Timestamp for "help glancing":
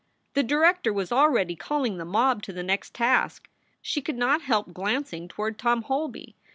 4.41-5.27